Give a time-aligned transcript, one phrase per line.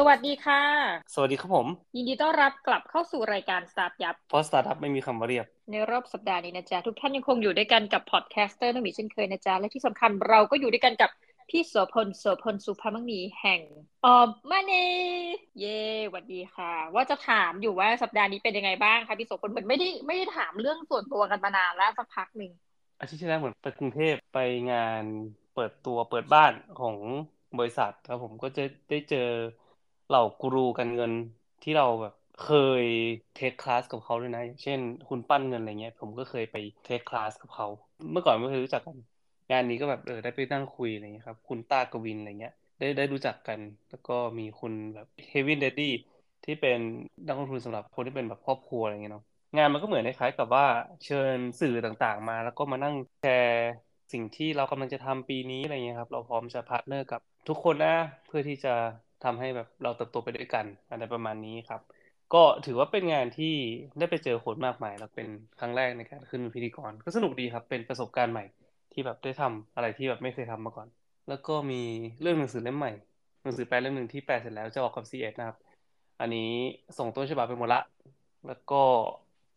[0.08, 0.62] วัสดีค่ะ
[1.14, 1.66] สวัสดีครับผม
[1.96, 11.10] ยินดีต้อนรับกลับเข้าสู่รายการ StartYup เพราะสตาร์ทอัพไม่มีคำว่าเรียบ ในรอบสัปดาห์นี้นะจ๊ะ ทุกท่านยังคงอยู่ด้วยกันกับ podcaster น้องหมีเช่นเคยนะจ๊ะ และที่สำคัญเราก็อยู่ด้วยกันกับ
[11.50, 13.60] พี่โสภณโสภณ ศุภมั่งมีแห่ง
[14.04, 22.52] aomMONEY สวัสดีค่ะ ว่าจะถามอยู่ว่าสัปดาห์นี้เป็นยังไงบ้างคะพี่โสภณเหมือนไม่ได้ไม่ได้ถามเรื่องส่วนตัวกันมานานแล้วสักพักหนึ่ง
[23.00, 24.38] อาทิตย์ที่แล้วเหมือนไปกรุงเทพไป
[24.72, 25.04] งาน
[25.54, 26.96] เปิดตัวเปิดบ้านของ
[27.58, 29.28] บริษัทแล้วผมก็จะได้เจอ
[30.08, 31.12] เหล่ากูรูการเงิน
[31.62, 32.42] ที่เราแบบเค
[32.82, 32.84] ย
[33.34, 37.66] เทคคลาสกับเขาด้วยนะ เช่น คุณปั้นเงินอะไรเงี้ย ผมก็เคยไปเทคคลาสกับเขา
[38.12, 38.96] เมื่อก่อนไม่เคยรู้จักกัน
[39.50, 45.84] งานนี้ก็แบบเออได้ไปนั่งคุยอะไรเงี้ยครับ คุณต้ากวินอะไรเงี้ย ได้ได้รู้จักกัน แล้วก็มีคุณแบบเฮวินเดดดี้
[46.44, 46.78] ที่เป็น
[47.26, 49.24] นักลงทุนสำหรับคนที่เป็นแบบครอบครัวอะไรเงี้ยเนาะ
[49.56, 50.64] งานมันก็เหมือนคล้ายๆกับว่า
[51.04, 53.54] เชิญสื่อต่างๆมา แล้วก็มานั่งแชร์
[54.12, 57.90] สิ่งที่เรากำลังจะทำปีนี้อะไรเงี้ยครับ เราพร้อมจะ partner กับทุกคนนะ
[58.26, 58.70] เพื่อที่จะ
[59.24, 61.80] ทำให้แบบเราเติบโตไปด้วยกันอะไรประมาณนี้ครับ
[62.34, 63.54] ก็ถือว่าเป็นงานที่
[63.98, 65.28] ได้ไปเจอคนมากมายแล้วเป็น
[65.60, 68.44] ครั้งแรกในการขึ้นเป็นพิธีกร ก็สนุกดีครับ เป็นประสบการณ์ใหม่
[68.92, 70.88] ที่แบบได้ทำอะไรที่แบบไม่เคยทำมาก่อน
[71.28, 71.82] แล้วก็มี
[72.20, 72.92] เรื่องหนังสือเล่มใหม่
[73.42, 75.56] หนังสือแปลเล่มหนึ่งที่แปลเสร็จแล้วจะออกกับ c ีเอ็ดนะครับ
[76.20, 76.50] อันนี้
[76.98, 77.80] ส่งต้นฉบับไปหมดละ
[78.46, 78.82] แล้วก็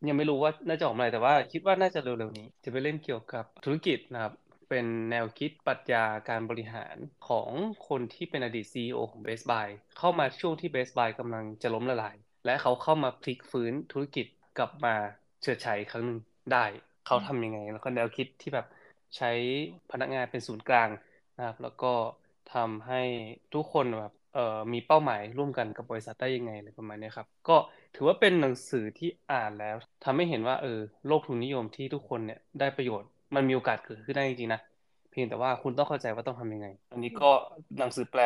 [0.08, 4.34] ยังไม่รู้ว่าน่าจะออกเมื่อไหร่แต่ว่าคิดว่าน่าจะเร็วๆนี้ จะไปเล่นเกี่ยวกับธุรกิจนะครับ
[4.72, 6.96] เป็นแนวคิดปรัชญาการบริหาร
[7.28, 7.52] ของ
[7.88, 14.26] คนที่เป็นอดีต CEO ของ Best Buy เข้ามาช่วงที่ Best Buy กำลังจะล้มละลาย และเขาเข้ามาพลิกฟื้นธุรกิจ
[14.58, 14.96] กลับมา
[15.42, 16.20] เฉิดฉายครั้งหนึ่ง
[16.54, 16.66] ได้
[17.06, 18.68] เขาทำยังไง แล้วก็แนวคิดที่แบบ
[19.18, 19.32] ใช้
[19.92, 20.90] พนักงานเป็นศูนย์กลาง
[21.38, 21.94] นะครับแล้วก็
[22.54, 23.02] ทำให้
[23.54, 27.58] ทุกคนแบบเอ่อมีเป้าหมายร่วมกันกับบริษัทได้ยังไงอะไรประมาณนี้ครับ ก็
[27.96, 34.62] ถือว่าเป็นหนังสือที่อ่านแล้วทำให้เห็นว่าเออโลกทุนนิยมที่ทุกคนเนี่ยได้ประโยชน์ มันมีโอกาสเกิดขึ้นได้จริงๆนะ
[35.12, 37.30] เพียงแต่ว่าคุณต้องเข้าใจว่าต้องทำยังไง อันนี้ก็
[37.80, 38.22] หนังสือแปล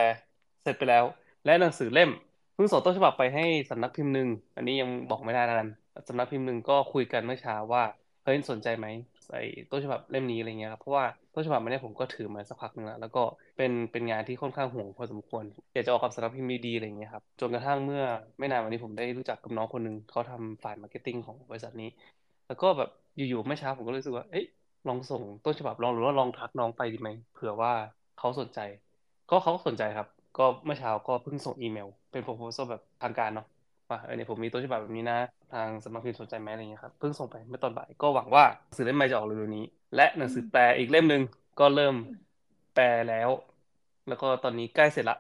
[0.64, 1.04] เสร็จไปแล้ว
[1.46, 2.12] และหนังสือเล่ม
[2.56, 5.70] เพิ่งส่งต้นฉบับไปให้สำนักพิมพ์หนึ่งอันนี้ยังบอกไม่ได้แล้วกัน
[6.08, 7.84] สำนักพิมพ์หนึ่งก็คุยกันเมื่อเช้าว่า
[8.24, 8.88] เฮ้ยสนใจไหม
[9.28, 9.40] ใส่
[9.72, 13.24] ต้นฉบับเล่มนี้อะไรเงี้ยครับเพราะว่าต้นฉบับมันเนี่ยผมก็ถือมาสักพักนึงแล้วแล้วก็
[13.58, 15.44] เป็นเป็นงานที่ค่อนข้างห่วงพอสมควร
[15.74, 18.04] อยากจะออกกับสำนักพิมพ์ดีๆอะไรเงี้ยครับจนกระทั่งเมื่อ
[18.40, 21.90] ไม่นานวันนี้ผมได้รู้จักกับน้องคนหนึ่งเขาทำฝ่าย marketing ของบริษัทนี้
[22.48, 24.46] แล้วก็แบบอยู่ๆเมื่อเช้าผมก็รู้สึกว่าเอ๊ะ
[24.88, 27.74] ลองส่งต้นฉบับลองหรือว่าลองทักน้องไปดีไหมเผื่อว่า
[28.20, 28.60] เขาสนใจ
[29.30, 30.08] ก็เขาสนใจครับ
[30.38, 33.48] ก็เมื่อเช้าก็เพิ่งส่งอีเมล เป็น propose แบบทางการเนาะ
[33.90, 35.18] ว่าเออเนี่ยผมมีต้นฉบับแบบนี้นะ
[35.54, 38.44] ทางสำนักพิมพ์สนใจไหมอะไรเงี้ยครับเพิ่งส่งไปเมื่อตอนบ่ายก็หวังว่า
[38.76, 39.66] สื่อเล่มใหม่จะออกเร็วๆนี้
[39.96, 41.22] และหนังสือแปลอีกเล่มหนึ่ง
[41.60, 41.96] ก็เริ่ม
[42.76, 43.30] แปลแล้ว
[44.08, 45.18] แล้วก็ตอนนี้ใกล้เสร็จละ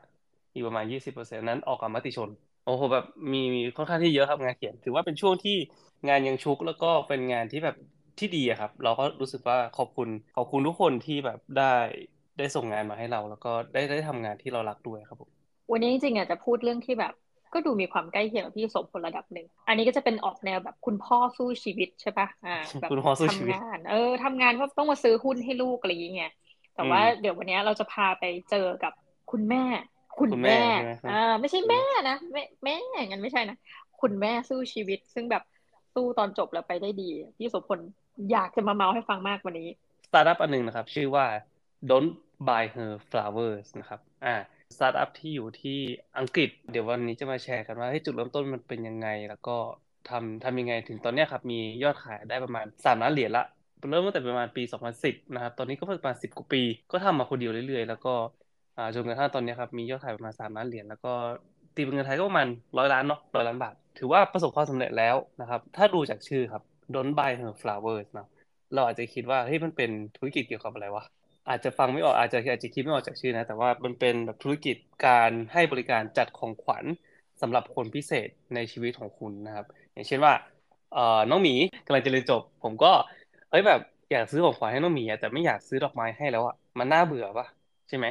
[0.53, 2.29] อีกประมาณยี่สิบเปอร์เซ็นต์นั้นออกกับมติชน
[2.65, 3.43] โอ้โหแบบมี
[3.75, 5.57] ค่อนข้างที่เยอะครับงานเขียน ถือว่าเป็นช่วงที่
[6.07, 7.75] งานยังชุกแล้วก็เป็นงานที่แบบ
[8.19, 11.63] ที่ดีอะครับ เราก็รู้สึกว่าขอบคุณขอบคุณทุกคนที่แบบได้
[12.37, 15.31] ได้ส่งงานมาให้เรา แล้วก็ได้ได้ทำงานที่เรารักด้วยครับผม
[15.71, 17.13] วันนี้จริงๆอะจะพูดเรื่องที่แบบ
[17.53, 26.31] ก็ดูมีความใกล้เคียงกับพี่โสภณระดับหนึ่ง อันนี้ก็จะเป็นออกแนวแบบคุณพ่อสู้ชีวิตใช่ปะอ่าแบบคุณพ่อสู้ชีวิตทำงาน เออทำงานก็ต้องมาซื้อหุ้นให้ลูกอะไรอย่างเงี้ย
[26.75, 28.93] แต่ว่าอืมเดี๋ยววันนี้เราจะพาไปเจอกับ
[29.31, 29.63] คุณแม่
[30.19, 30.61] คุณคุณแม่แม่
[30.97, 33.55] ใช่ไหมครับอ่าไม่ใช่แม่นะแม่แม่อย่างนั้นไม่ใช่นะ
[34.01, 35.43] คุณแม่สู้ชีวิต ซึ่งแบบ
[35.93, 37.03] สู้ตอนจบแล้วไปได้ดี
[37.37, 37.79] พี่โสภณ
[38.31, 39.69] อยากจะมาเมาท์ให้ฟังมากวันนี้
[40.07, 41.25] สตาร์ทอัพอันหนึ่งนะครับ ชื่อว่า
[41.89, 42.11] Don't
[42.47, 44.35] Buy Her Flowers นะครับ อ่า
[44.75, 45.79] สตาร์ทอัพที่อยู่ที่
[46.19, 49.57] อังกฤษ เดี๋ยววันนี้จะมาแชร์กันว่าให้จุดเริ่มต้นมันเป็นยังไง แล้วก็
[50.09, 53.45] ทำทำยังไงถึงตอนนี้ครับ มียอดขายได้ประมาณ 3 ล้านเหรียญละ
[53.89, 54.63] เริ่มตั้งแต่ประมาณปี
[54.97, 56.61] 2010 นะครับ ตอนนี้ก็ประมาณ 10 กว่าปี
[56.91, 58.13] ก็ทำมาคนเดียวเรื่อยๆ แล้วก็
[58.77, 61.13] อ่าจนกระทั่งตอนนี้ครับ มียอดขายประมาณ 3 ล้านเหรียญ แล้วก็
[61.75, 62.47] ตีเป็นเงินไทยก็ประมาณ
[62.77, 68.27] ร้อยล้านเนาะร้อยล้านบาท ถือว่าประสบความสำเร็จแล้วนะครับ ถ้าดูจากชื่อครับ Don't Buy Her Flowers เนะ
[68.73, 71.03] เราอาจจะคิดว่าเฮ้ยมันเป็นธุรกิจเกี่ยวกับอะไรวะ
[71.47, 74.75] อาจจะฟังไม่ออกอาจจะอาจจะคิดไม่ออกจากชื่อนะ แต่ว่ามันเป็นแบบธุรกิจ
[75.05, 76.85] การให้บริการจัดของขวัญ
[77.41, 80.33] สำหรับคนพิเศษในชีวิตของคุณนะครับ อย่างเช่นว่า
[80.93, 81.53] เอ่อน้องหมี
[81.85, 82.91] กำลังจะเรียนจบ ผมก็
[83.49, 83.79] เอ้ยแบบ
[84.11, 87.47] อยากซื้อของขวัญให้น้องหมีแต่ไม่อยากซื้อดอกไม้ให้แล้วอะมันน่าเบื่อปะ
[87.87, 88.07] ใช่ไหม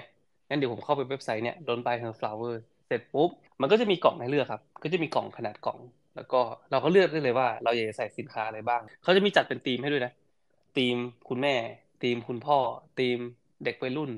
[0.48, 2.54] งั้นเดี๋ยวผมเข้าไปเว็บไซต์เนี่ย Don't Buy Her Flower
[2.86, 3.30] เสร็จปุ๊บ
[3.60, 5.80] มันก็จะมีกล่องให้เลือกครับ ก็จะมีกล่องขนาดกล่อง
[6.16, 6.40] แล้วก็
[6.70, 10.12] เราก็เลือกได้เลยว่าเราอยากจะใส่สินค้าอะไรบ้าง เขาจะมีจัดเป็นธีมให้ด้วยนะ
[10.76, 10.96] ทีม
[11.28, 11.54] คุณแม่
[12.02, 12.58] ทีมคุณพ่อ
[13.00, 13.18] ทีม
[13.64, 14.10] เด็กวัยรุ่น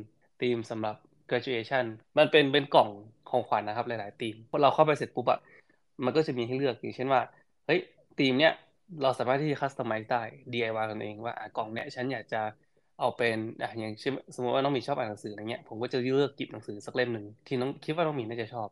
[0.43, 0.96] ทีมสำหรับ
[1.31, 1.87] graduation
[2.19, 2.90] มันเป็นเป็นกล่อง
[3.31, 5.40] ของขวัญนะครับ หลายๆทีมพอเราเข้าไปเสร็จปุ๊บอะ
[6.04, 7.20] มันก็จะมีให้เลือกอย่างเช่นว่า
[7.66, 7.81] เฮ้ย
[8.19, 8.52] ทีมเนี้ย
[9.02, 10.22] เราสามารถที่จะ customize ได้
[10.52, 12.40] DIY กันเองว่าอะกล่องเนี้ยฉันอยากจะ
[12.98, 18.69] เอาเป็นอะอย่างเช่นสมมติว่าน้องมีชอบอ่านหนังสืออะไรเงี้ยผมก็จะเลือกหยิบหนังสือสักเล่มหนึ่งที่น้องคิดว่าน้องมีน่าจะชอบ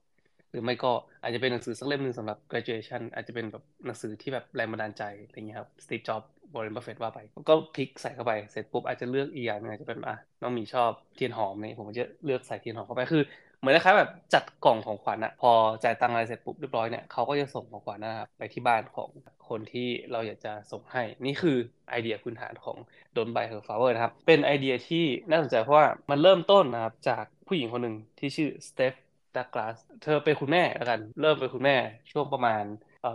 [0.55, 0.93] รือไม่ก็
[1.23, 7.19] อาจจะเป็นหนังสือสักเล่มหนึ่งสำหรับ graduation อาจจะเป็นแบบหนังสือที่แบบแรงบันดาลใจอะไรเงี้ยครับ Steve Jobs Warren Buffett ว่าไป
[7.49, 13.23] ก็คลิกใส่เข้าไปเสร็จปุ๊บอาจจะเลือกอีกอย่างนึงอาจจะเป็นอะน้องหมีชอบเทียนหอมเนี่ยผมก็จะเลือกใส่เทียนหอมเข้าไปคือ
[13.59, 15.51] เหมือนคล้ายแบบจัดกล่องของขวัญอะพอ
[15.85, 19.11] จ่ายตังค์อะไรเสร็จปุ๊บเรียบร้อยเนี่ยเขาก็จะส่งของขวัญนะครับไปที่บ้านของ
[19.49, 21.57] คนที่เราอยากจะส่งให้ นี่คือ
[21.91, 22.77] ไอเดียพื้นฐานของ
[23.17, 28.93] Don't Buy Her Flowers นะครับเป็นไอเดียที่น่าสนใจเพราะว่ามันเริ่มต้นนะครับจากผู้หญิงคนหนึ่งที่ชื่อสเตฟ
[29.37, 31.77] ดักลาสเธอเป็นคุณแม่แล้วกัน เริ่มเป็นคุณแม่
[32.11, 32.63] ช่วงประมาณ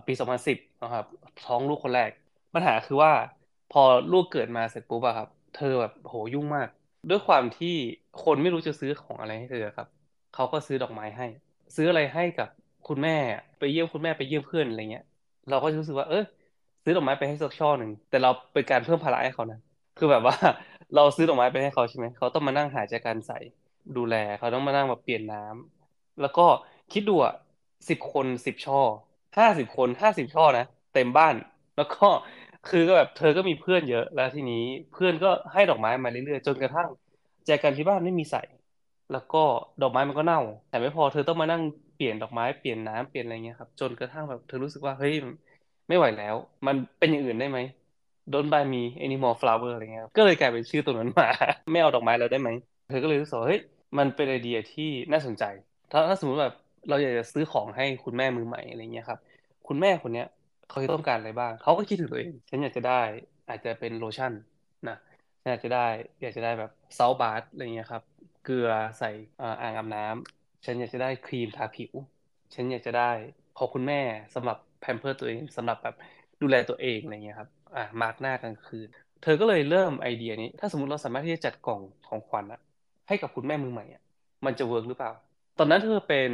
[0.08, 1.06] ปี 2010นะครับ
[1.46, 2.12] ท้องลูกคนแรก
[2.54, 3.12] ปัญหาคือว่า
[3.70, 6.68] พอลูกเกิดมาเสร็จปุ๊บอะครับ เธอแบบโหยุ่งมาก
[7.10, 7.76] ด้วยความที่
[8.24, 9.88] คนไม่รู้จะซื้อของอะไรให้เธอครับ
[10.32, 11.26] เขาก็ซื้อดอกไม้ให้
[11.76, 12.48] ซื้ออะไรให้กับ
[12.88, 13.12] คุณแม่
[13.60, 15.04] ไปเยี่ยมคุณแม่ไปเยี่ยมเพื่อนอะไรเงี้ย
[15.50, 16.24] เราก็รู้สึกว่า เออ
[16.84, 19.58] ซื้อดอกไม้ไปให้สักช่อหนึ่งแต่เราเป็นการเพิ่มภาระให้เขานะ
[19.98, 20.36] คือแบบว่า
[20.94, 23.36] เราซื้อดอกไม้ไปให้เขาใช่ไหมเขาต้องมานั่งหาจากการใส่
[23.96, 25.79] ดูแลเขาต้องมานั่งมาเปลี่ยนน้ำ
[26.20, 26.42] แล้วก็
[26.92, 27.34] คิดดูอะ
[27.90, 28.78] สิบคนสิบช่อ
[29.38, 31.36] ห้าสิบคนห้าสิบช่อนะเต็มบ้าน
[31.76, 32.06] แล้วก็
[32.66, 34.56] คือก็แบบเธอก็มีเพื่อนเยอะ แล้วทีนี้
[34.92, 36.88] เพื่อนก็ให้ดอกไม้มาเรื่อยๆจนกระทั่ง
[37.46, 38.40] แจกันที่บ้านไม่มีใส่
[39.12, 39.38] แล้วก็
[39.80, 40.40] ดอกไม้มันก็เน่า
[40.70, 41.62] แต่ไม่พอเธอต้องมานั่ง
[41.96, 45.14] เปลี่ยนดอกไม้เปลี่ยนน้ำเปลี่ยนอะไรเงี้ยครับ จนกระทั่งแบบเธอรู้สึกว่าเฮ้ย
[45.88, 46.36] ไม่ไหวแล้ว
[46.68, 47.60] มันเป็นอย่างอื่นได้ไหม
[48.32, 51.28] Don't buy me any more flower อะไรเงี้ยก็เลยกลายเป็นชื่อตัวนั้นมา
[51.72, 52.50] ไม่เอาดอกไม้แล้วได้ไหม
[52.88, 53.62] เธอก็เลยรู้สึกเฮ้ย
[53.98, 55.44] มันเป็นไอเดียที่น่าสนใจ
[55.92, 56.54] ถ้าถ้าสมมติแบบ
[56.90, 59.20] เราอยากจะซื้อของให้คุณแม่มือใหม่อะไรเงี้ยครับ
[59.68, 60.28] คุณแม่คนเนี้ย
[60.68, 63.02] เขาต้องการอะไรบ้าง เขาก็คิดถึงตัวเอง ฉันอยากจะได้
[63.50, 64.34] อาจจะเป็นโลชั่น
[64.90, 64.98] นะ
[65.42, 65.88] ฉันอยากจะได้
[66.22, 68.04] อยากจะได้แบบ soap bar อะไรเงี้ยครับ
[68.44, 68.70] เกลือ
[69.00, 69.10] ใส่
[69.62, 71.94] อ่างอาบน้ำฉันอยากจะได้ครีมทาผิว
[72.56, 73.12] ฉันอยากจะได้
[73.58, 74.02] ขอคุณแม่
[74.36, 75.96] สำหรับ pamper ตัวเองสำหรับแบบ
[76.42, 78.88] ดูแลตัวเองอะไรเงี้ยครับอ่ามาส์กหน้ากลางคืน
[79.24, 82.60] เธอก็เลยเริ่มไอเดียนี้ ถ้าสมมติเราสามารถที่จะจัดกล่องของขวัญอะ
[83.08, 84.02] ให้กับคุณแม่มือใหม่อะ
[84.46, 85.12] มันจะ work หรือเปล่า
[85.62, 86.30] ตอนนั้นเธอเป็น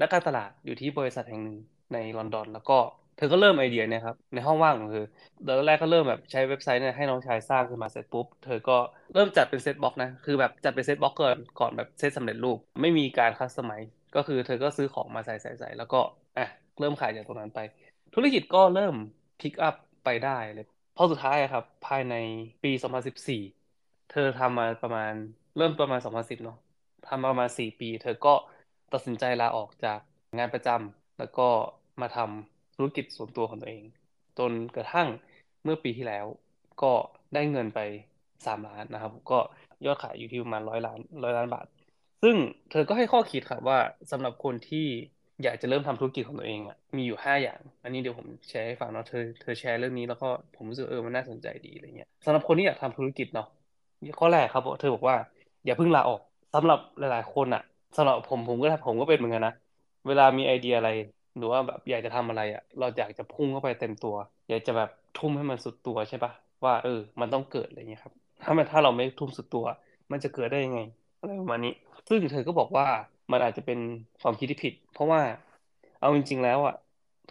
[0.00, 1.58] นักการตลาดอยู่ที่บริษัทแห่งหนึ่ง
[1.92, 2.78] ในลอนดอน แล้วก็
[3.16, 5.06] เธอก็เริ่มไอเดียเนี่ยครับในห้องว่างของเธอ
[5.46, 8.76] ตอนแรกก็เริ่มแบบใช้เว็บไซต์เนี่ยให้น้องชายสร้างขึ้นมาเสร็จปุ๊บ เธอก็
[9.14, 13.72] เริ่มจัดเป็น set box นะ คือแบบจัดเป็น set box ก่อนก่อนแบบเซตสำเร็จรูป ไม่มีการ custom ไม
[14.16, 16.00] ก็คือเธอก็ซื้อของมาใส่ใส่ใส่แล้วก็
[16.36, 16.46] อะ
[16.80, 17.60] เริ่มขายจากตรงนั้นไป
[18.14, 18.94] ธุรกิจก็เริ่ม
[19.40, 20.66] พิกอัพไปได้เลย
[20.96, 22.14] พอสุดท้ายครับ ภายใน
[22.64, 22.72] ปี
[23.42, 25.12] 2014 เธอทำมาประมาณ
[25.56, 26.58] เริ่มประมาณ 2010 เนาะ
[27.08, 28.34] ทำประมาณ 4 ปี เธอก็
[28.92, 30.00] ตัดสินใจลาออกจาก
[30.38, 31.48] งานประจำแล้วก็
[32.00, 33.84] มาทำธุรกิจส่วนตัวของตัวเอง
[34.38, 35.08] จนกระทั่ง
[35.64, 36.26] เมื่อปีที่แล้ว
[36.82, 36.92] ก็
[37.34, 37.80] ได้เงินไป
[38.46, 39.38] 3 ล้านนะครับ ก็
[39.86, 41.66] ยอดขายอยู่ที่ประมาณร้อยล้านร้อยล้านบาท
[42.22, 42.36] ซึ่ง
[42.70, 43.78] เธอก็ให้ข้อคิดครับว่า
[44.12, 44.86] สำหรับคนที่
[45.42, 53.48] อยากจะเริ่มทำธุรกิจของตัวเองอะมีอยู่ห้าอย่าง อันนี้เดี๋ยวผมแชร์ให้ฟังเนาะเธอเธอแชร์เรื่องนี้แล้วก็ผมรู้สึกเออมันน่าสนใจดีอะไรเงี้ยสำหรับคนที่อยากทำธุรกิจเนาะ
[54.18, 55.16] ข้อแรกครับเธอบอกว่า
[55.64, 56.20] อย่าเพิ่งลาออก
[56.54, 57.62] สำหรับหลาย ๆ คนอะ
[57.96, 59.52] สำหรับผมผมก็ผมก็เป็นเหมือนกันนะ
[60.06, 60.88] เวลามีไอเดียอะไร
[61.36, 64.14] หรือว่าแบบอยากจะทำอะไรอะ เราอยากจะพุ่งเข้าไปเต็มตัว
[64.48, 66.32] อยากจะแบบทุ่มให้มันสุดตัวใช่ปะ
[66.64, 66.90] ว่า เออ
[67.20, 69.64] มันต้องเกิดอะไรเงี้ยครับ ถ้ามันถ้าเราไม่ทุ่มสุดตัว
[70.12, 70.78] มันจะเกิดได้ยังไง
[71.18, 71.70] อะไรประมาณนี้
[72.08, 72.86] ซึ่งเธอก็บอกว่า
[73.32, 73.78] มันอาจจะเป็น
[74.20, 75.20] ความคิดที่ผิด เพราะว่า
[75.98, 76.74] เอาจริง ๆ แล้วอะ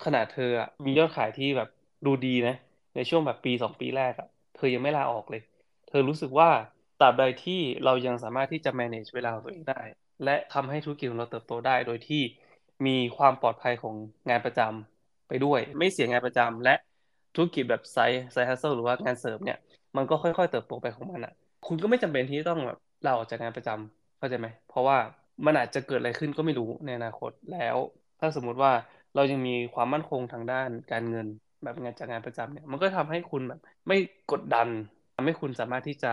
[0.04, 1.68] ขนาดเธออะมียอดขายที่แบบ
[2.06, 2.54] ดูดีนะ
[2.95, 5.42] ในช่วงแบบปีสองปีแรกอะเธอยังไม่ลาออกเลย
[5.88, 6.50] เธอรู้สึกว่า
[6.98, 9.75] ตราบใดที่เรายังสามารถที่จะ manage เวลาของตัวเองได้
[10.24, 12.22] และทำให้ธุรกิจของเราเติบโตได้ โดยที่
[12.86, 13.96] มีความปลอดภัยของ
[14.30, 16.72] งานประจำไปด้วย ไม่เสียงานประจำและ
[17.34, 17.98] ธุรกิจแบบไซ
[18.34, 19.58] ไซฮัสเซิลหรือว่างานเสริมเนี่ย
[19.98, 21.31] มันก็ค่อยๆ เติบโตไปของมันอะ
[21.64, 24.97] คุณก็ไม่จำเป็นที่ต้องแบบลาออกจากงานประจำเข้าใจไหมเพราะว่า
[25.45, 27.78] มันอาจจะเกิดอะไรขึ้นก็ไม่รู้ในอนาคตแล้ว
[28.19, 28.71] ถ้าสมมุติว่า
[29.14, 31.28] เรายังมีความมั่นคงทางด้านการเงิน
[31.64, 33.95] แบบงานจากงานประจำเนี่ยมันก็ทำให้คุณแบบไม่
[34.30, 34.69] กดดัน
[35.16, 36.07] ทำให้คุณสามารถที่จะ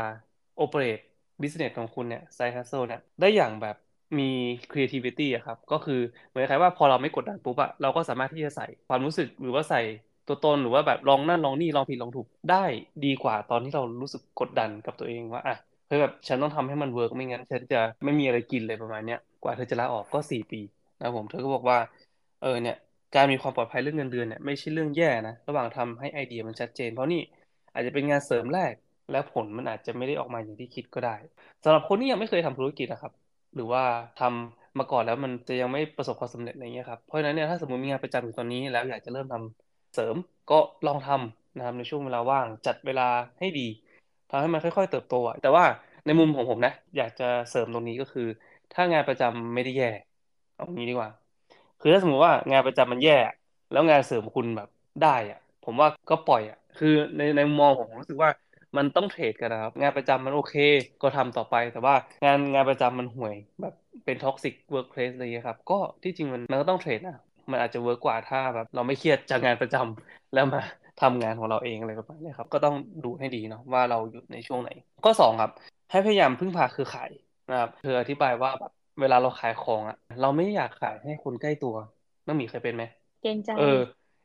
[0.55, 0.99] โอเปเรต
[1.43, 3.77] บิสเนสของคุณเนี่ยไซฮัสโซเนี่ยได้อย่างแบบ
[4.21, 4.25] มี
[4.71, 9.81] creativity อะครับ ก็คือเหมือนคล้ายว่าพอเราไม่กดดันปุ๊บอะเราก็สามารถที่จะใส่ความรู้สึกหรือว่าใส่
[10.27, 12.65] ตัวตนหรือว่าแบบลองนั่นลองนี่ลองผิดลองถูกได้
[13.05, 15.55] ดีกว่าตอนที่เรารู้สึกกดดันกับตัวเองว่าอะ
[15.87, 20.61] เฮ้ยแบบฉันต้องทำให้มัน work ไม่งั้นฉันจะไม่มีอะไรกินเลยประมาณเนี้ยกว่าเธอจะลาออกก็สี่ปี
[21.01, 21.79] นะผมเธอก็บอกว่า
[22.43, 22.77] เออเนี่ย
[23.15, 27.21] การมีความปลอดภัยเรื่องเงินเดือนเนี่ยไม่ใช่เรื่องแย่นะระหว่างทำให้ไอเดียมันชัดเจน เพราะนี่
[27.73, 28.75] อาจจะเป็นงานเสริมแรก
[29.11, 31.17] และผลมันอาจจะไม่ได้ออกมาอย่างที่คิดก็ได้
[31.65, 33.13] สำหรับคนที่ยังไม่เคยทำธุรกิจนะครับ
[33.55, 33.83] หรือว่า
[34.17, 40.17] ทำมาก่อนแล้วมันจะยังไม่ประสบความสำเร็จอะไรเงี้ยครับเพราะฉะนั้นเนี่ยถ้าสมมติมีงานประจำอยู่ตอนนี้แล้วอยากจะเริ่มทำเสริม
[40.51, 43.09] ก็ลองทำนะครับในช่วงเวลาว่างจัดเวลา
[43.39, 43.69] ให้ดี
[44.31, 45.65] ทำให้มันค่อย ๆ เติบโตแต่ว่า
[46.07, 48.27] ในมุมของผมนะอยากจะเสริมตรงนี้ก็คือ
[48.73, 49.91] ถ้างานประจำไม่ได้แย่
[50.55, 51.11] เอางี้ดีกว่า
[51.81, 53.19] คือถ้าสมมติว่างานประจำมันแย่
[53.71, 54.69] แล้วงานเสริมคุณแบบ
[55.03, 58.31] ได้อะผมว่าก็ปล่อยอะคือในในมุมมองผมรู้สึกว่า
[58.77, 60.55] มันต้อง trade กันนะครับ งานประจำมันโอเค
[61.03, 67.17] ก็ทำต่อไปแต่ว่างานงานประจำมันห่วยแบบเป็น toxic workplace อะไรเงี้ยครับ ก็ที่จริงมันมันก็ต้อง trade นะ
[67.51, 70.61] มันอาจจะ work กว่าถ้าแบบเราไม่เครียดจากงานประจำแล้วมา
[70.99, 74.71] ทำงานของเราเองอะไรประมาณนี้ครับ ก็ต้องดูให้ดีเนาะว่าเราอยู่ในช่วงไหน
[75.05, 75.51] ข้อ 2 ครับ
[75.91, 77.11] ให้พยายามพึ่งพาเครือข่าย
[77.51, 81.75] นะครับเธออธิบายว่าแบบเวลาเราขายของอะเราไม่อยากขายให้คนใกล้ตัว
[82.27, 82.85] น้องหมีเคยเป็นไหม
[83.23, 83.81] เกรงใจเออ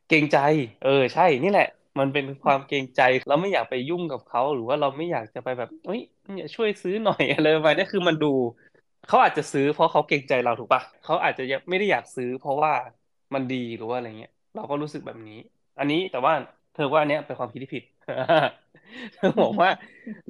[0.08, 0.38] เกรงใจ
[0.84, 1.68] เออ ใช่นี่แหละ
[2.00, 6.00] มันเป็นความเกรงใจเราไม่อยากไปยุ่งกับเขาหรือว่าเราไม่อยากจะไปแบบเฮ้ย
[6.34, 8.28] เนี่ยช่วยซื้อหน่อยอะไรประมาณนี้คือมันดู
[9.08, 12.72] เขาอาจจะซื้อเพราะเขาเกรงใจเราถูกปะเขาอาจจะไม่ได้อยากซื้อ เพราะว่า
[13.34, 15.36] มันดีหรือว่าอะไรเงี้ย เราก็รู้สึกแบบนี้
[15.78, 16.34] อันนี้แต่ว่า
[16.74, 17.84] เธอว่าอันเนี้ยเป็นความคิดที่ผิด
[19.16, 19.70] เธอบอกว่า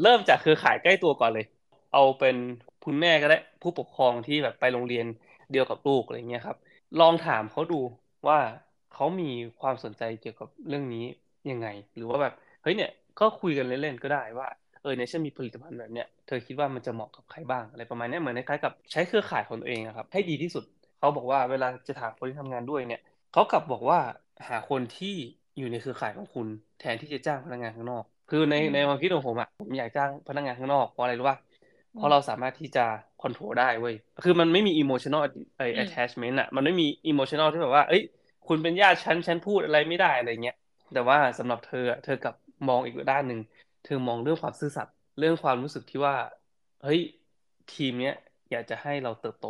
[0.02, 1.46] เริ่มจากเครือข่ายใกล้ตัวก่อนเลย
[1.92, 2.36] เอาเป็น
[2.84, 5.06] คุณแม่ก็ได้ผู้ปกครองที่แบบไปโรงเรียน
[5.50, 6.58] เดียวกับลูกอะไรเงี้ยครับ
[6.98, 7.76] ลองถามเขาดู
[8.28, 8.38] ว่า
[8.90, 9.26] เขามี
[9.60, 11.00] ความสนใจเกี่ยวกับเรื่องนี้
[11.52, 14.48] ยังไง หรือว่าแบบเฮ้ยเนี่ยก็คุยกันเล่นๆก็ได้ว่า
[14.82, 20.64] เออเนี่ยฉันมีผลิตภัณฑ์แบบเนี้ยเธอคิดว่ามันจะเหมาะกับใครบ้างอะไรประมาณนี้เหมือนคล้ายๆกับใช้เครือข่ายของตัวเองครับให้ดีที่สุด
[21.00, 23.02] เขาบอกว่าเวลาจะถามคนที่ทำงานด้วยเนี่ย
[23.34, 24.00] เขากลับบอกว่า
[24.48, 25.16] หาคนที่
[25.58, 26.48] อยู่ในเครือข่ายของคุณ
[26.80, 31.38] แทนที่จะจ้างพนักงานข้างนอก คือในในความคิดของผมอะผมอยากจ้างพนักงานข้างนอกเพราะอะไรรู้ป่ะ
[31.96, 32.86] เพราะเราสามารถที่จะ
[33.22, 35.22] คอนโทรลได้เว้ยคือมันไม่มี emotional
[35.58, 38.04] ไอ้ attachment อะมันไม่มี emotional ที่แบบว่าเอ้ย
[38.48, 40.56] คุณเป็นญาติฉันฉันพูดอะไรไม่ได้อะไรเงี้ย
[40.94, 42.34] แต่ว่าสำหรับเธอเธอกับ
[42.68, 43.40] มองอีกด้านหนึ่ง
[43.84, 46.16] เธอมองเรื่องความซื่อสัตย์เรื่องความรู้สึกที่ว่า
[46.84, 47.00] เฮ้ย
[47.74, 48.16] ทีมเนี้ย
[48.52, 49.48] อยากจะให้เราเติบโต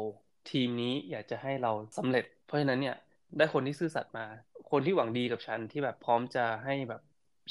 [0.51, 2.95] ทีมนี้อยากจะให้เราสำเร็จ เพราะฉะนั้นเนี่ย
[3.37, 4.25] ได้คนที่ซื่อสัตย์มา
[4.71, 7.01] คนที่หวังดีกับฉันที่แบบพร้อมจะให้แบบ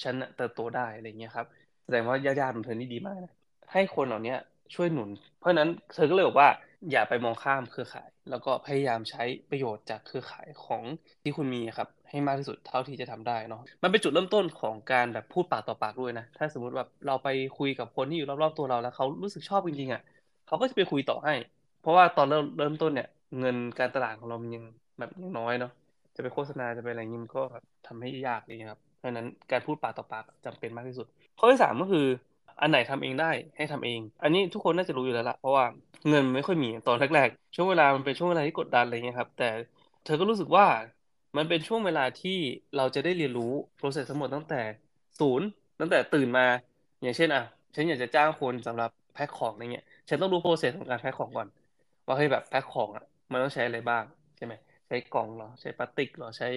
[0.03, 1.47] ฉันเติบโตได้อะไรเงี้ยครับ
[1.85, 3.35] แสดงว่าญาติๆของเธอนี่ดีมากนะ
[3.73, 4.35] ให้คนเหล่านี้
[4.75, 6.49] ช่วยหนุน เพราะนั้นเธอก็เลยบอกว่า
[6.91, 10.83] อย่าไปมองข้ามเครือข่าย แล้วก็พยายามใช้ประโยชน์จากเครือข่ายของ
[11.23, 20.03] ที่คุณมีครับ ให้มากที่สุดเท่าที่จะทำได้เนาะมันเป็นจุดเริ่มต้นของการแบบพูดปากต่อปากด้วยนะ ถ้าสมมติแบบเราไปคุยกับคนที่อยู่รอบๆตัวเราแล้วเขารู้สึกชอบจริงๆอะ
[20.47, 21.35] เขาก็จะไปคุยต่อให้
[21.81, 24.65] เพราะว่าตอนเริ่มเริ่มต้นเนี่ยเงินการตลาดของเรามันยัง
[24.99, 25.71] แบบยังน้อยเนาะ
[26.17, 31.07] จะไปโฆษณาจะไปอะไรเงี้ยมันก็แบบทำให้ยากเลยครับเพราะนั้นการพูดปากต่อปากจำเป็นมากที่สุด
[31.39, 32.07] ข้อที่สามก็คือ
[32.61, 35.65] อันไหนทำเองได้ให้ทำเอง อันนี้ทุกคนน่าจะรู้อยู่แล้วละเพราะว่า
[36.09, 39.45] เงินไม่ค่อยมีตอนแรกๆช่วงเวลามันเป็นช่วงเวลาที่กดดันอะไรเงี้ยครับ แต่
[40.05, 40.67] เธอก็รู้สึกว่า
[41.37, 42.39] มันเป็นช่วงเวลาที่
[42.77, 44.61] เราจะได้เรียนรู้ process ทั้งหมดตั้งแต่
[45.21, 45.47] ศูนย์
[45.81, 46.47] ตั้งแต่ตื่นมา
[47.03, 47.43] อย่างเช่นอะ
[47.75, 51.49] ฉันอยากจะจ้างคนสำหรับแพ็คของอะไรเงี้ยฉันต้องรู้ process ของการแพ็คของก่อน
[52.07, 54.05] ว่าเฮ้ยแบบแพ็คของอะมันต้องใช้อะไรบ้าง
[54.37, 54.55] ใช่ไหม
[54.87, 56.49] ใช้กล่องหรอใช้พลาสติกหรอใช้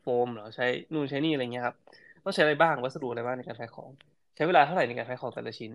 [0.00, 1.76] โฟมหรอใช้นู่นใช้นี่อะไรเงี้ยครับ
[2.24, 3.90] ต้องใช้อะไรบ้างวัสดุอะไรบ้างในการแพ็คของ
[4.36, 5.70] ใช้เวลาเท่าไหร่ในการแพ็คของแต่ละชิ้น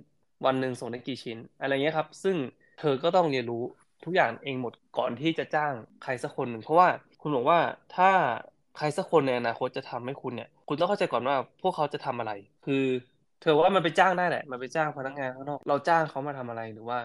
[0.45, 2.35] วันหนึ่งส่งได้กี่ชิ้น อะไรเงี้ยครับ ซึ่ง
[2.79, 3.63] เธอก็ต้องเรียนรู้
[4.05, 6.87] ทุกอย่างเองหมดก่อนที่จะจ้างใครสักคนหนึ่งเพราะว่า
[7.25, 7.59] คุณบอกว่า
[7.95, 8.09] ถ้า
[8.77, 12.31] ใครสักคนในอนาคตจะทำให้คุณเนี่ย คุณต้องเข้าใจก่อนว่าพวกเขาจะทำอะไร
[12.65, 12.83] คือ
[13.41, 16.99] เธอว่ามันไปจ้างได้แหละ มันไปจ้างพนักงานข้างนอก เราจ้างเขามาทำอะไรหรือว่า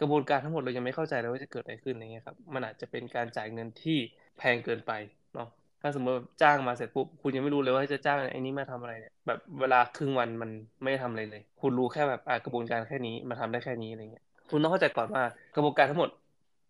[0.00, 3.98] กระบวนการทั้งหมดเรายังไม่เข้าใจเลยว่าจะเกิดอะไรขึ้นอะไรเงี้ยครับ มันอาจจะเป็นการจ่ายเงินที่
[4.38, 4.92] แพงเกินไป
[5.34, 5.48] เนาะ
[5.82, 10.50] ถ้าสมมติจ้างมาเสร็จปุ๊บคุณยังไม่รู้เลยว่าจะจ้างไอ้นี้มาทำอะไรเนี่ย แบบเวลาครึ่งวันมัน
[10.82, 15.22] ไม่ได้ทำอะไรเลย คุณรู้แค่แบบกระบวนการแค่นี้มาทำได้แค่นี้อะไรเงี้ย คุณต้องเข้าใจก่อนว่า
[15.54, 16.10] กระบวนการทั้งหมด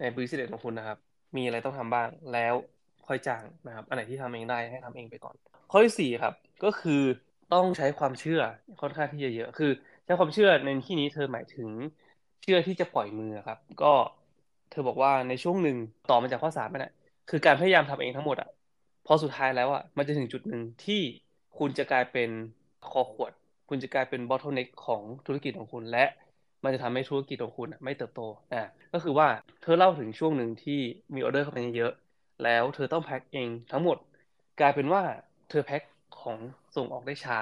[0.00, 0.99] ในบริษัทของคุณนะครับ
[1.37, 2.55] มีอะไรต้องทำบ้างแล้ว
[3.09, 5.35] ค่อยจ้างนะครับ อันไหนที่ทำเองได้ให้ทำเองไปก่อน
[5.71, 6.35] ข้อที่สี่ครับ
[6.65, 7.03] ก็คือ
[7.55, 8.41] ต้องใช้ความเชื่อ
[8.81, 9.71] ค่อนข้างที่จะเยอะคือ
[10.05, 11.69] ใช้ความเชื่อในที่นี้เธอหมายถึง
[12.43, 13.93] เชื่อที่จะปล่อยมือครับ ก็
[14.71, 15.77] เธอบอกว่าในช่วงหนึ่ง
[16.11, 16.93] ต่อมาจากข้อสามนั่นแหละ
[17.31, 18.49] คือการพยายามทำเองทั้งหมดอะ
[19.07, 21.00] พอสุดท้ายแล้วอะมันจะถึงจุดหนึ่งที่
[21.59, 22.31] คุณจะกลายเป็น
[22.91, 23.33] คอขวด
[23.69, 26.05] คุณจะกลายเป็น bottleneck ของธุรกิจของคุณและ
[26.65, 28.21] มันจะทำให้ธุรกิจของคุณไม่เติบโต
[28.53, 28.62] อ่า
[28.93, 29.29] ก็คือว่า
[29.62, 30.81] เธอเล่าถึงช่วงหนึ่งที่
[31.15, 31.93] มีออเดอร์เข้ามาเยอะ
[32.45, 33.97] แล้วเธอต้องแพ็คเองทั้งหมด
[34.61, 35.02] กลายเป็นว่า
[35.50, 35.83] เธอแพ็ค
[36.21, 36.38] ของ
[36.76, 37.38] ส่งออกได้ช้า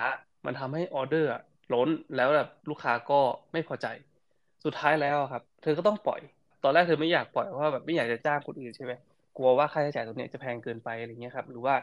[0.47, 1.31] มันทำให้ออเดอร์
[1.75, 3.21] ล้นแล้วแบบลูกค้าก็
[3.53, 3.87] ไม่พอใจ
[4.65, 6.21] สุดท้ายแล้วครับ เธอก็ต้องปล่อย
[6.63, 8.93] ตอนแรกเธอไม่อยากปล่อยเพราะแบบไม่อยากจะจ้างคนอื่นใช่ไหม
[9.37, 11.75] กลัวว่าค่าใช้จ่ายตรงนี้จะแพงเกินไปอะไรเงี้ยครับหรือว่า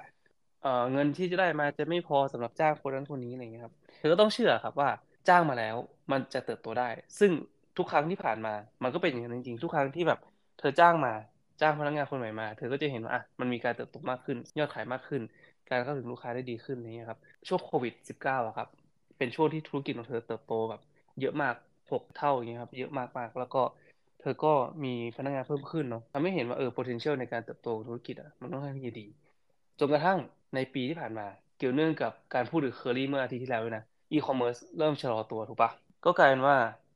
[0.62, 4.89] เออเงินที่จะได้มาจะไม่พอสำหรับจ้างคนนั้นคนนี้อะไรเงี้ยครับเธอก็ต้องเชื่อครับว่า
[5.29, 5.75] จ้างมาแล้ว
[6.12, 6.89] มันจะเติบโตได้
[7.20, 7.32] ซึ่ง
[7.77, 8.53] ทุกครั้งที่ผ่านมา
[8.84, 10.20] มันก็เป็นอย่างนั้นจริงๆทุกครั้งที่แบบ
[10.60, 11.13] เธอจ้างมา
[11.63, 15.22] จ้างพนักงานคนใหม่มา เธอก็จะเห็นว่าอะมันมีการเติบโตมากขึ้น ยอดขายมากขึ้น
[15.70, 18.67] การเข้าถึงลูกค้าได้ดีขึ้นอะไรเงี้ยครับช่วงโควิด -19 อะครับ
[19.17, 20.82] เป็นช่วงที่ธุรกิจของเธอเติบโตแบบ
[21.20, 21.55] เยอะมาก
[21.91, 23.62] หกเท่าอย่างเงี้ยครับเยอะมากมากแล้วก็
[24.22, 24.53] เธอก็
[24.84, 29.08] มีพนักงานเพิ่มขึ้นเนาะทำให้เห็นว่าเออ potential ในการเติบโตของธุรกิจอะมันต้องค่อนข้างที่จะดี
[29.79, 30.17] จนกระทั่ง
[30.55, 31.27] ในปีที่ผ่านมา
[31.58, 35.72] เกี่ยวเนื่องกับการพูดถึงเคอรี่เมื่ออาทิตย์ที่แล้วนะอีคอมเมิร์ซเริ่มชะลอตัวถูกปะ
[36.05, 36.55] ก็กลายเป็นว่า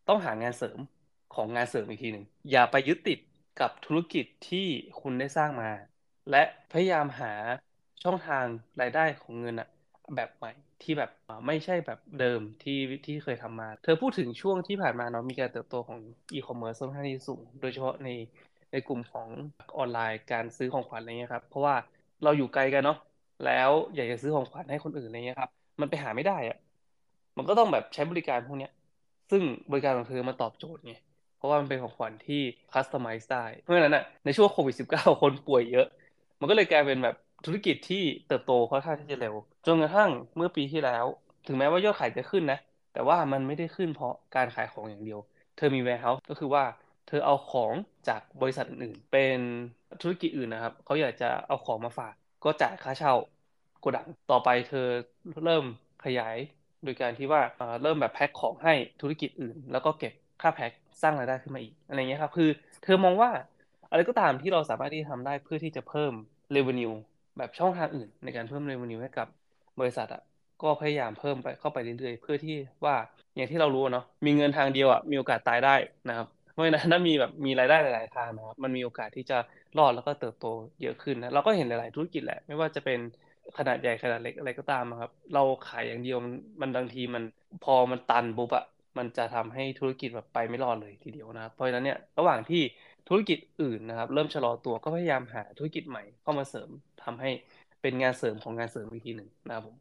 [0.10, 0.80] ต้องหางานเสริม
[1.36, 3.20] ของงานเสริมอีกทีหนึ่งอย่าไปยึดติด
[3.60, 4.68] กับธุรกิจที่
[5.02, 5.72] คุณได้สร้างมา
[6.32, 7.34] และพยายามหา
[8.04, 8.46] ช่องทาง
[8.82, 9.70] รายได้ของเงินอะ
[10.16, 11.10] แบบใหม่ที่แบบ
[11.48, 16.00] ไม่ใช่แบบเดิมที่ที่เคยทำมา เธอพูดถึงช่วงที่ผ่านมาเนาะมีการเติบโตของ
[16.34, 18.10] อีคอมเมิร์ซค่อนข้างที่สูง โดยเฉพาะใน
[18.72, 19.30] ในกลุ่มของ
[19.78, 21.76] ออนไลน์การซื้อของขวัญอะไรเงี้ยครับ เพราะว่า
[22.24, 22.98] เราอยู่ไกลกันเนาะ
[23.46, 26.58] แล้วอยากจะซื้อของขวัญให้คนอื่นอะไรเงี้ยครับ มันไปหาไม่ได้อะ
[27.38, 28.72] มันก็ต้องแบบใช้บริการพวกเนี้ย
[29.32, 30.94] ซึ่งบริการของเธอมาตอบโจทย์ไง
[31.38, 32.42] เพราะว่ามันเป็นของขวัญที่
[32.74, 35.88] คัสตอมไมซ์ได้ เพราะฉะนั้นอะในช่วงโควิด -19 คนป่วยเยอะ
[36.40, 37.16] มันก็เลยกลายเป็นแบบ
[37.46, 41.06] ธุรกิจที่เติบโตค่อนข้างที่จะเร็ว จนกระทั่งเมื่อปีที่แล้ว
[41.48, 42.60] ถึงแม้ว่ายอดขายจะขึ้นนะ
[42.94, 45.20] แต่ว่ามันไม่ได้ขึ้นเพราะการขายของอย่างเดียว
[45.58, 46.64] เธอมี warehouse ก็คือว่า
[47.08, 47.74] เธอเอาของ
[48.08, 49.38] จากบริษัทอื่นๆ เป็น
[50.02, 52.14] ธุรกิจอื่นนะครับ เขาอยากจะเอาของมาฝาก
[52.44, 53.14] ก็จ่ายค่าเช่า
[53.80, 54.88] โกดัง ต่อไปเธอ
[55.46, 55.66] เริ่ม
[56.06, 56.38] ขยาย
[56.84, 57.42] โดยการที่ว่า
[57.84, 62.50] เริ่มแบบแพ็คของให้ธุรกิจอื่น แล้วก็เก็บ ค่าแพ็คสร้างรายได้ขึ้นมาอีกอะไรเงี้ยครับ คือ
[62.84, 63.30] เธอมองว่า
[63.90, 66.14] อะไรก็ตามที่เราสามารถที่จะทำได้เพื่อที่จะเพิ่ม
[66.56, 66.96] revenue
[67.38, 69.28] แบบช่องทางอื่น ในการเพิ่ม revenue ให้กับ
[69.80, 70.22] บริษัทอะ
[70.64, 72.96] ก็พยายามเพิ่มไปเข้าไปเรื่อยๆ เพื่อที่ว่า
[73.36, 75.76] อย่างที่เรารู้เนาะมีเงินทางเดียวอะมีโอกาสตายได้
[76.10, 79.38] นะครับเพราะฉะนั้นถ้ามีแบบมีรายได้หลายๆทางนะครับมันมีโอกาสที่จะ
[79.78, 80.46] รอดแล้วก็เติบโต
[80.82, 83.00] เยอะขึ้นนะเราก็เห็นหลายๆธุรกิจแหละ ไม่ว่าจะเป็น
[83.58, 86.18] ขนาดใหญ่ขนาดเล็กอะไรก็ตามครับ เราขายอย่างเดียว
[86.62, 87.24] มันบางทีมัน
[87.64, 88.66] พอมันตันปุ๊บอะ
[88.98, 92.62] มันจะทำให้ธุรกิจแบบไปไม่รอดเลยทีเดียวนะครับ เพราะฉะนั้นเนี่ยระหว่างที่
[93.08, 96.70] ธุรกิจอื่นนะครับ เริ่มชะลอตัวก็พยายามหาธุรกิจใหม่เข้ามาเสริม
[97.04, 97.30] ทำให้
[97.82, 99.76] เป็นงานเสริมของงานเสริมอีกทีหนึ่งนะครับผม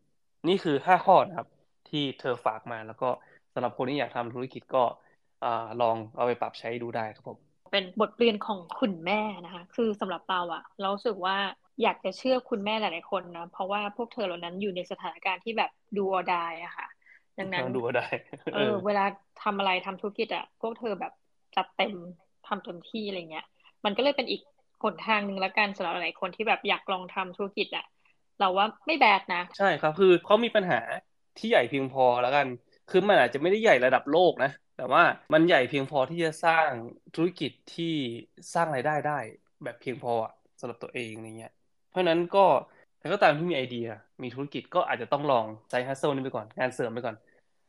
[0.49, 1.49] นี่คือห้าข้อนะครับ
[1.91, 3.09] ที่เธอฝากมาแล้วก็
[3.55, 4.83] สำหรับคนที่อยากทำธุรกิจก็
[5.83, 7.39] ลองเอาไปปรับใช้ดูได้ครับผม
[7.73, 11.37] เป็นบทเรียนของคุณแม่นะคะ คือสำหรับเราอะเราสึกว่า
[11.83, 16.86] อยากจะเชื่อคุณแม่หลายๆคนนะเพราะว่าพวกเธอเหล่านั้นอยู่ในสถานการณ์ที่แบบดูอดายอะค่ะ
[17.39, 18.15] ดังนั้นดูอดาย
[18.55, 19.05] เออ เวลา
[19.43, 21.13] ทำอะไรทำธุรกิจอะพวกเธอแบบ
[21.57, 21.93] จัดเต็ม
[22.47, 23.47] ทำเต็มที่อะไรเงี้ย
[23.85, 24.43] มันก็เลยเป็นอีก
[24.83, 27.87] หนทางหนึ่งละกันสำหรับหลายคนที่แบบอยากลองทำธุรกิจอะ
[28.41, 30.81] เราว่าไม่แบกนะ ใช่ครับ คือเขามีปัญหา
[31.39, 32.47] ที่ใหญ่เพียงพอแล้วกัน
[32.91, 35.03] คือมันอาจจะไม่ได้ใหญ่ระดับโลกนะ แต่ว่า
[35.33, 36.71] มันใหญ่เพียงพอที่จะสร้าง
[37.15, 37.95] ธุรกิจที่
[38.55, 39.19] สร้างรายได้ได้
[39.65, 40.13] แบบเพียงพอ
[40.61, 41.55] สำหรับตัวเองอะไรเงี้ย
[41.97, 42.45] ราะนั้นก็
[42.99, 43.87] ใครก็ตามที่มีไอเดีย
[44.23, 47.17] มีธุรกิจก็อาจจะต้องลองไซฮัสโซนี้ไปก่อน งานเสริมไปก่อน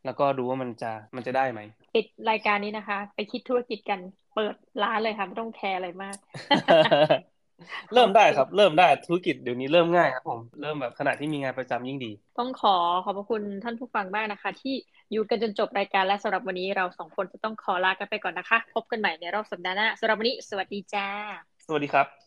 [0.06, 1.62] แล้วก็ดูว่ามันจะมันจะได้ไหม
[1.96, 4.00] ปิดรายการนี้นะคะ ไปคิดธุรกิจกัน
[4.36, 6.18] เปิดร้านเลยค่ะไม่ต้องแคร์อะไรมาก
[7.94, 12.76] เริ่มได้ครับ เริ่มได้ธุรกิจเดี๋ยวนี้เริ่มง่ายครับผมเริ่มแบบขณะที่มีงานประจำยิ่งดี ต้องขอ
[13.06, 14.76] ขอบพระคุณท่านผู้ฟังมากนะคะ ที่
[15.12, 21.08] อยู่กันจนจบรายการและสำหรับวันนี้เราสองคนจะต้องขอลากันไปก่อนนะคะ พบกันใหม่ในรอบสัปดาห์หน้าสำหรับวันนี้ สวัสดีจ้า
[21.66, 22.27] สวัสดีครับ